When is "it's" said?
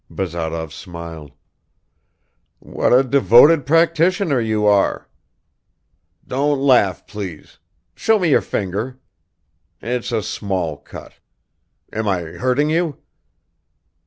9.79-10.11